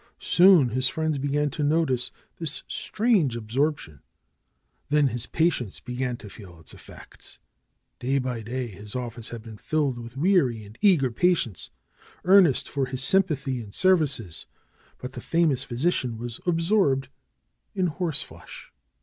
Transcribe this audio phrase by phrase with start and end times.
[0.17, 4.01] Soon his friends began to notice this strange absorp tion.
[4.89, 7.37] Then his patients began to feel its effects.
[7.99, 8.17] Day 152 DR.
[8.17, 11.69] SCHOLAR CRUTCH by day his office had been filled with weary and eager patients,
[12.25, 14.47] earnest for his sympathy and services;
[14.97, 17.09] but the famous physician was absorbed
[17.75, 18.71] in horseflesh.